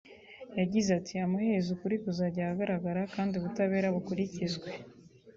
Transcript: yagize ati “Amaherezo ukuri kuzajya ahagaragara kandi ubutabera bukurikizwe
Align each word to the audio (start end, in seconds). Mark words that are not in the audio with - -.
yagize 0.59 0.89
ati 0.99 1.13
“Amaherezo 1.25 1.69
ukuri 1.75 1.95
kuzajya 2.03 2.41
ahagaragara 2.43 3.01
kandi 3.15 3.33
ubutabera 3.35 3.87
bukurikizwe 3.95 4.67